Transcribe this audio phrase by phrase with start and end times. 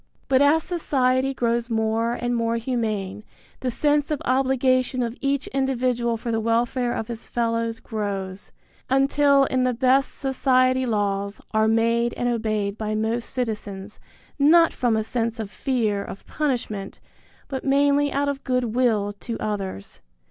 [0.27, 3.23] But as society grows more and more humane
[3.59, 8.51] the sense of obligation of each individual for the welfare of his fellows grows,
[8.89, 13.99] until in the best society laws are made and obeyed by most citizens,
[14.39, 16.99] not from a sense of fear of punishment,
[17.47, 20.01] but mainly out of goodwill to others.